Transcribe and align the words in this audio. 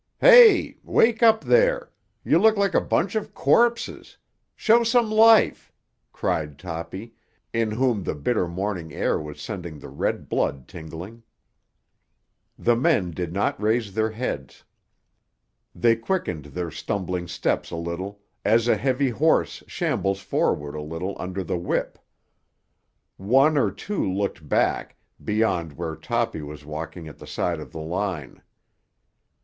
"Hey! 0.19 0.77
Wake 0.83 1.21
up 1.21 1.43
there! 1.43 1.91
You 2.23 2.39
look 2.39 2.57
like 2.57 2.73
a 2.73 2.81
bunch 2.81 3.13
of 3.13 3.35
corpses. 3.35 4.17
Show 4.55 4.83
some 4.83 5.11
life!" 5.11 5.71
cried 6.11 6.57
Toppy, 6.57 7.13
in 7.53 7.69
whom 7.69 8.01
the 8.01 8.15
bitter 8.15 8.47
morning 8.47 8.91
air 8.93 9.19
was 9.21 9.39
sending 9.39 9.77
the 9.77 9.89
red 9.89 10.27
blood 10.27 10.67
tingling. 10.67 11.21
The 12.57 12.75
men 12.75 13.11
did 13.11 13.31
not 13.31 13.61
raise 13.61 13.93
their 13.93 14.09
heads. 14.09 14.63
They 15.75 15.95
quickened 15.95 16.45
their 16.45 16.71
stumbling 16.71 17.27
steps 17.27 17.69
a 17.69 17.75
little, 17.75 18.21
as 18.43 18.67
a 18.67 18.77
heavy 18.77 19.11
horse 19.11 19.61
shambles 19.67 20.19
forward 20.19 20.73
a 20.73 20.81
little 20.81 21.15
under 21.19 21.43
the 21.43 21.59
whip. 21.59 21.99
One 23.17 23.55
or 23.55 23.69
two 23.69 24.11
looked 24.11 24.49
back, 24.49 24.97
beyond 25.23 25.73
where 25.73 25.95
Toppy 25.95 26.41
was 26.41 26.65
walking 26.65 27.07
at 27.07 27.19
the 27.19 27.27
side 27.27 27.59
of 27.59 27.71
the 27.71 27.77
line. 27.81 28.41